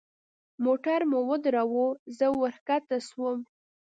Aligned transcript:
موټر 0.65 0.99
مو 1.09 1.19
ودراوه 1.29 1.85
زه 2.17 2.27
ورکښته 2.41 2.97
سوم. 3.09 3.39